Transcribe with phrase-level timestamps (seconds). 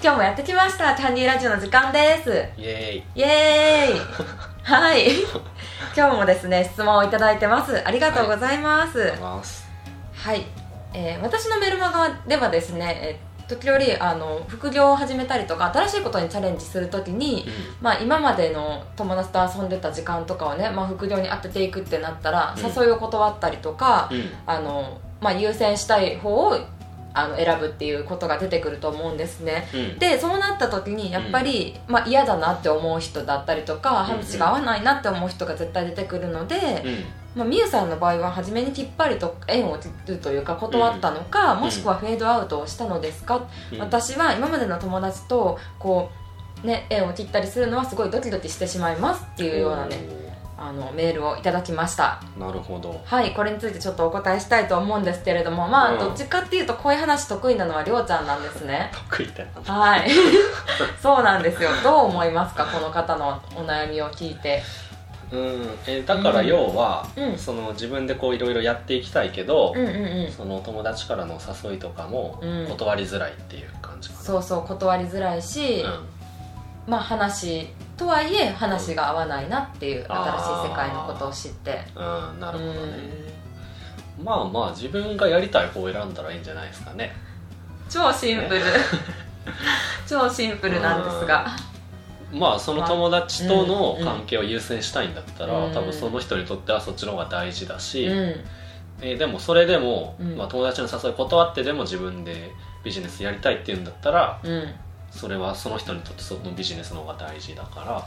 [0.00, 0.94] 今日もやってきました。
[0.94, 2.30] キャンディーラジオの時間です。
[2.56, 3.20] イエイ。
[3.20, 4.00] エーイ。
[4.62, 5.08] はい。
[5.96, 7.82] 今日もですね質問をいただいてます。
[7.84, 8.96] ありがとうございます。
[8.96, 9.68] ーイます。
[10.14, 10.46] はい、
[10.94, 17.46] えー私のメルマガではですね、えー時折あの副業を始めたりとか新しいことにチャレンジするときに、
[17.80, 22.62] まあ、今までの友達と遊んでた時間とかをね、まあ、副業に当てていくってなったら、うん。
[22.62, 24.30] 誘いを断ったりとか、うん。
[24.46, 26.58] あのまあ、優先したい方を
[27.14, 29.68] あの選ぶっていうことが出てくると思うんですね。
[29.74, 29.98] うん。
[29.98, 37.04] でそうなった時にやっぱり、まあ、嫌だなって思う人だったりとかうん話が合わないなって思う人が絶対出てくるので、うん。
[37.34, 43.78] まあ、みゆさんの場合は初めにきっぱりと縁を切るというか断ったのか、もしくはフェードアウトをしたのですか、うん。
[43.78, 46.10] 私は今までの友達とこ
[46.62, 50.27] う、ね、縁を切ったりするのはすごいドキドキしてしまいますっていうようなね
[50.60, 52.20] あのメールをいただきました。
[52.36, 53.00] なるほど。
[53.04, 55.98] はいこれについてちょっとお答えしたいと思うんですけれどもまあ、うん。
[56.00, 58.90] どっちかっていうとこういう話得意なのはりょうちゃんなんですね。
[59.10, 60.10] 得意だよはい。
[61.00, 61.70] そうなんですよ。
[61.84, 64.62] どう思いますかこの方のお悩みを聞いて。
[65.30, 65.78] うん。
[65.86, 67.38] えだから要は、うん。
[67.38, 70.32] その自分でこういろいろやっていきたいけど、うんうんうん。
[70.32, 72.66] その友達からの誘いとかもうん。
[72.66, 75.84] 断りづらいっていう感じかな、そうそう断りづらいし、
[76.88, 77.68] まあ話
[77.98, 81.82] とはいえ話が合わないなっていう新しい世界のことを知って。
[81.96, 82.98] うん、うん、なるほどね、
[84.22, 87.12] まあまあ自分がやりたい方を選んだらいいんじゃないですかね。
[87.90, 88.60] 超シンプル。
[90.06, 91.46] 超シンプルなんですが。
[92.32, 95.72] まあその友達とのうん関係を優先したいんだったら、うん。
[95.72, 98.44] 多分その人にとってはそっちの方が大事だし、うん。
[99.00, 100.36] えーでもそれでも、うん。
[100.36, 102.52] まあ、友達の誘い断ってでも自分で
[102.84, 104.74] ビジネスやりたいっていうんだったらうん
[105.10, 108.06] それはその人にとってそのビジネスの方が大事だか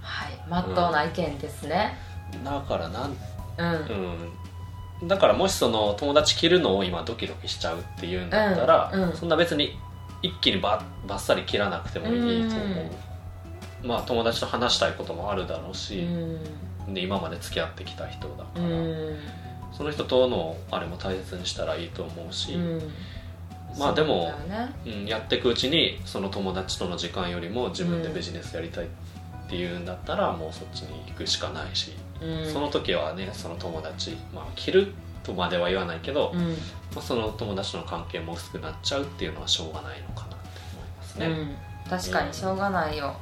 [0.00, 0.48] はい。
[0.48, 1.96] まっとうな意見ですね。
[2.44, 3.16] らだからなん
[3.58, 4.30] うん。
[5.02, 5.08] うん。
[5.08, 9.02] だからもしその友達切るのを今ドキドキしちゃうっていうんだったら、うん。
[9.10, 9.16] うん。
[9.16, 9.76] そんな別に
[10.22, 12.64] 一気にバッバッサリ切らなくてもいいと思
[13.84, 16.94] う、まあ友達と話したいこともあるだろううし、ん。
[16.94, 19.18] で今まで付き合ってきた人だから、うん。
[19.72, 22.92] その人とのあれも大切にしたらいいと思うし、うん
[23.78, 24.74] まあでもそうね。
[24.86, 28.88] うん、やっていくうちにその友達との時間よりも自分でビジネスやりたいっ
[29.48, 32.52] ていうんだったら、もうそっちに行くしかないし、うん。
[32.52, 34.92] その時はねその友達まあ切る
[35.22, 36.50] とまでは言わないけど、うん。
[36.94, 40.36] まあ、その友達との関係も薄くなっちゃうっていうのはしょうがないのかなって
[40.74, 41.56] 思いますね、うん。
[41.88, 43.14] 確かにしょうがないよ。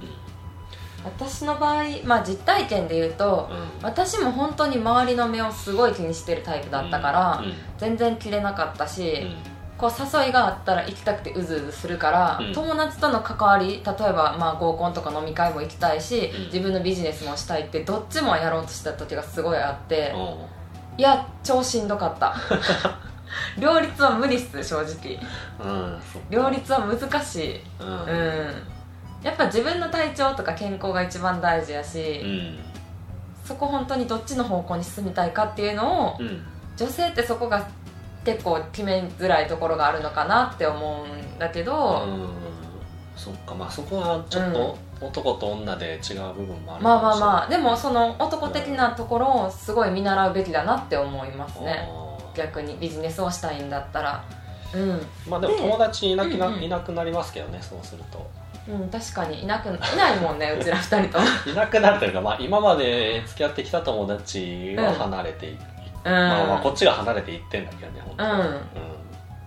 [0.00, 1.04] うん。
[1.04, 3.84] 私の場合まあ実体験で言うとうん。
[3.84, 7.54] 私も本当に周りの目をすごい気にしてるタイプだったから、うん。
[7.78, 9.49] 全然切れなかったし、うん
[9.80, 12.52] こう誘いがあったら行きたくてうずうずするから、うん。
[12.52, 16.44] 友達との関わり例えばまあ合コンとか飲み会も行きたいし、うん。
[16.46, 20.36] 自分のビジネスもしたいってどっちもやろうとした時がすごいあって、おう。
[20.98, 22.36] いや超しんどかった。
[23.58, 25.18] 両立は無理っす正直。
[26.30, 27.60] 両立は難しい。
[27.80, 27.88] うん。
[27.88, 28.62] うん。
[29.22, 32.58] やっぱ自分の体調とか健康が一番大事やし、うん。
[33.44, 36.44] そこ本当にどっちの方向に進みたいかっていうのを、うん。
[36.76, 37.68] 女性ってそこが
[38.24, 42.28] 結構決めづらいところがあるのかなって思うんだけど、うん。
[43.16, 43.54] そっか。
[43.54, 47.48] まあそこはちょっと男と女で違う部分もあるまあまああまあ。
[47.48, 51.88] でもその男的なところをすごい見習うべきだなって思いますね。
[52.34, 52.76] 逆に。
[52.78, 54.24] ビジネスをしたいんだったら。
[54.72, 58.30] うん、まあでも友達いなくな,、いなくなりますけどねそうすると。
[58.68, 59.42] うん、確かに。
[59.42, 65.58] いなくいないもんね うちら二人といなくなるというか、まあ、今まで付き合ってきた友達は離れてい、
[66.04, 68.60] うん、まあまあこっちが離れていってんだけどね本当はうん。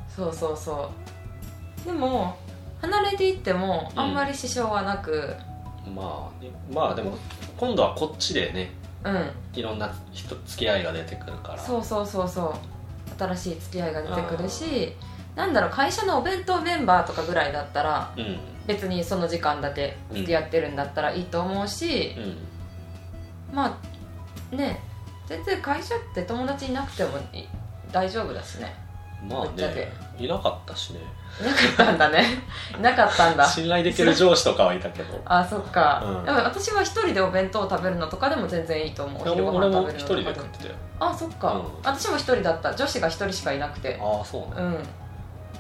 [0.08, 0.90] そうそうそ
[1.84, 1.86] う。
[1.86, 2.38] でも
[2.82, 5.36] 離れていってもあんまり支障はなく。
[5.88, 5.96] うん。
[5.96, 7.18] まあまあでも
[7.58, 8.72] 今度はこっちでね
[9.06, 11.60] うん、いろんな人付き合いが出てくるから。
[11.60, 12.54] そうそうそうそう。
[13.20, 14.94] 新しい付き合いが出てくるし
[15.36, 18.38] なんだろう会社のお弁当メンバーとかぐらいだったらうん。
[18.66, 23.56] 別にその時間だけ付き合ってるんだったらいいと思うし、うん。
[23.56, 23.78] ま
[24.52, 24.80] あね
[25.34, 27.48] 全然会社って友達いなくてもい
[27.92, 28.76] 大丈夫だしね。
[29.28, 31.00] まあねいなかったしね。
[31.42, 32.26] いなかったんだね。
[32.78, 33.46] いなかったんだ。
[33.46, 35.20] 信頼できる上司とかはいたけど。
[35.26, 36.26] あそっか、うん。
[36.26, 39.30] でも私は一人でお弁当を食べるのとかでも全然いいと思う。
[39.30, 40.54] 昼ご飯食べる一人でのとかでも。
[40.54, 40.76] 食ってたよ。
[41.00, 41.64] あそっか、うん。
[41.84, 42.76] 私も一人だった。
[42.76, 44.00] 女子が一人しかいなくて。
[44.00, 44.84] ああそうなの、うん。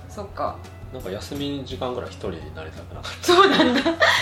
[0.07, 0.55] そっか。
[0.93, 3.81] なんか休み時間ぐらい一人になりたくなかっそうなんだ。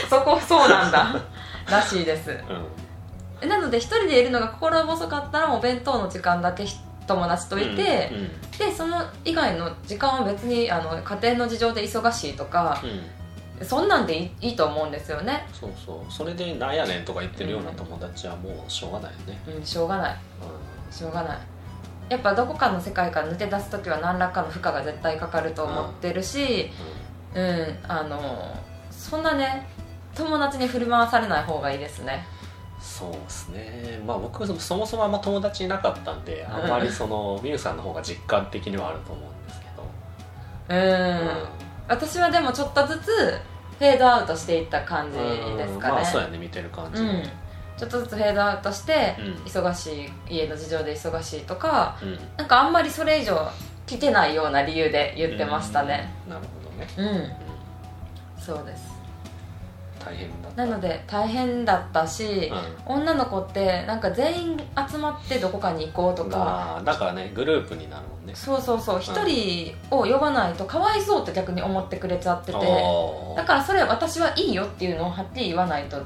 [0.09, 1.15] そこそうなんだ。
[1.69, 2.27] らしいです。
[2.27, 2.39] たうん。
[2.39, 2.90] え
[3.47, 6.77] なので一人でいるのが心細かったらお弁当の時間だけひ
[7.07, 8.29] 友達といて、うんうん。
[8.57, 13.65] でその以外の時間は別にあの家庭の事情で忙しいとかうん。
[13.65, 15.47] そんなんでいいと思うんですよね。
[15.53, 16.11] そうそう。
[16.11, 20.17] それでなんやねんとか言ってるような友達はもうしょうがないよね、うんしょうがない。
[20.88, 20.93] うん。
[20.93, 21.38] しょうがない。
[22.09, 26.69] やっぱどこかの世界から抜け出す時は何らかの負荷が絶対かかると思ってるし、
[27.33, 28.53] うんあの
[28.91, 29.65] そんなね
[30.13, 32.25] 友達に振り回されない方がいいですね
[32.81, 34.01] そうですね。
[34.05, 39.83] まあ僕そもそもあんま友達いなかったんであんまりそのみゆさんの方が実感的にはあると思うんですけど。
[40.69, 41.47] うん、
[41.87, 43.39] 私はでもちょっとずつ
[43.77, 45.93] フェードアウトしていった感じですかね。
[45.93, 47.23] まあそうやね見てる感じうん。
[47.77, 49.33] ちょっとずつフェードアウトして、うん。
[49.43, 52.19] 忙しい家の事情で忙しいとかうん。
[52.37, 53.47] なんかあんまりそれ以上
[53.85, 56.11] 来てないような理由で言ってましたね。
[56.25, 56.33] うん。
[56.33, 57.31] なるほどね、うん、うん。
[58.39, 58.90] そうです
[60.03, 62.51] 大変だなので大変だったし、
[62.86, 64.57] 女の子ってなんか全員
[64.89, 68.33] 集まってどこかに行こうとか、まあだからねグループになるもんね。
[68.36, 69.00] そうそうそう。
[69.00, 72.59] 一人を呼ばないとかわいそうって逆に思ってくれちゃってて。
[73.36, 76.01] だからそれ私はいいよっていうのをはっきり言わないとう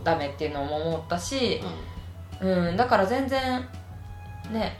[0.00, 0.04] ん。
[0.04, 1.60] ダメっていうのも思ったし、
[2.40, 3.64] ううん、だから全然
[4.50, 4.76] ね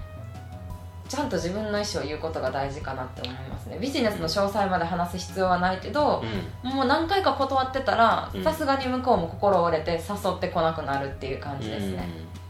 [1.12, 3.76] ちゃんと自分の意思を言うことが大事かなって思いますね。
[3.78, 6.24] ビジネスの詳細まで話す必要はないけど、
[6.66, 6.70] ん。
[6.70, 8.42] もう何回か断ってたらうん。
[8.42, 9.98] さすがに向こうも心折れて誘
[10.30, 12.08] ってこなくなるっていう感じですね、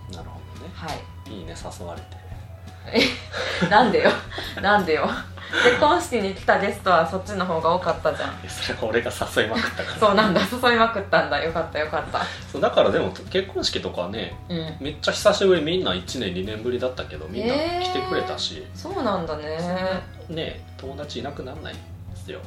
[0.08, 0.14] うん。
[0.14, 0.70] なるほどね。
[0.72, 0.86] は
[1.26, 1.34] い。
[1.34, 2.21] いいね誘われて
[3.70, 4.10] なんでよ。
[4.60, 5.08] なんでよ。
[5.64, 8.30] 結婚式に来たゲストはそっちの方が多かったじゃん。
[8.42, 9.98] えそれは俺が誘いまくったから。
[10.00, 10.40] そうなんだ。
[10.40, 11.44] 誘いまくったんだ。
[11.44, 12.22] よかったよかった。
[12.50, 14.76] そうだからでも結婚式とかねうん。
[14.80, 19.58] めっちゃ久しぶりみんな1年2年ぶりだったけどみんな来てくれたし、そうなんだね。
[20.28, 21.80] ね友達いなくならないで
[22.16, 22.40] すよ、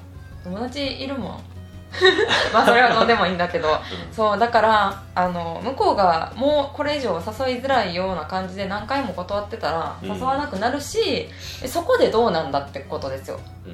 [0.44, 1.55] 友達いるもん
[2.54, 3.70] まあそれはどうでもいいんだけど。
[4.12, 10.16] そうだからあの向こうがもうこれ以上誘いづらいような感じで何回も断ってたらうん。
[10.16, 11.30] 誘わなくなるし、
[11.62, 13.40] えそこでどうなんだってことですよ。
[13.66, 13.74] うん。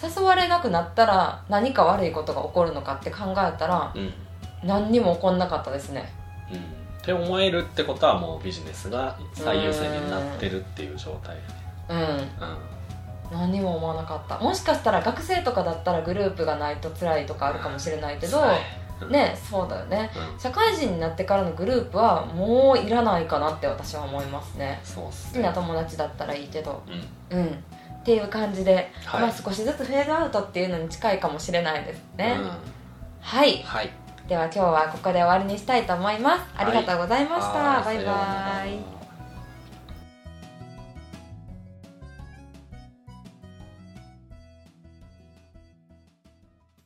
[0.00, 4.14] 誘われなくなったら何か悪いことが起こるのかって考えたらうんうん。
[4.62, 6.12] 何にも起こんなかったですね。
[6.50, 6.58] うん。
[6.58, 6.60] っ
[7.02, 11.36] て思えるってことはもうビジネスが最優先になってるっていう状態。
[11.88, 11.98] うん。
[11.98, 12.77] うん
[13.30, 14.38] 何にも思わなかった。
[14.38, 18.40] もしかしたら学生とかだったらグループがないと辛いとかあるかもしれないけど
[19.02, 20.10] うんねそうだよね。
[20.34, 20.40] うん。
[20.40, 24.80] 社会人になってからのグループはもういらないかなって私は思いますね。
[24.82, 26.82] そうっす好きな友達だったらいいけど。
[27.30, 27.38] うん。
[27.38, 27.46] うん。
[27.46, 29.22] っていう感じで、はい。
[29.22, 32.50] まあ少しずつフェードアウトっていうのに近いかもしれないですね、うん。
[33.20, 33.62] はい。
[33.62, 33.90] はい。
[34.26, 36.42] では今日はここで終わりにしたいと思います。
[36.56, 37.96] ありがとうございました、はい。
[37.96, 38.97] バイバイ